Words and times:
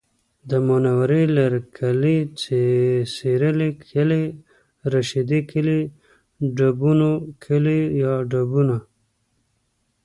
د 0.49 0.51
منورې 0.67 1.23
لرکلی، 1.37 2.17
سېرۍ 3.15 3.71
کلی، 3.89 4.23
رشید 4.93 5.31
کلی، 5.51 5.79
ډبونو 6.55 7.11
کلی 7.43 7.79
یا 8.01 8.13
ډبونه 8.31 8.77